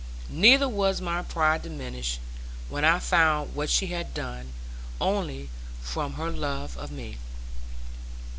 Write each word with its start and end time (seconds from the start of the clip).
Neither 0.31 0.67
was 0.67 0.99
my 0.99 1.21
pride 1.21 1.61
diminished, 1.61 2.19
when 2.69 2.83
I 2.83 2.97
found 2.97 3.53
what 3.53 3.69
she 3.69 3.85
had 3.93 4.15
done, 4.15 4.51
only 4.99 5.51
from 5.83 6.13
her 6.13 6.31
love 6.31 6.75
of 6.75 6.91
me. 6.91 7.19